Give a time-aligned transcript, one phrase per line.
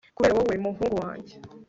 [0.15, 1.33] kubera wowe, muhungu wanjye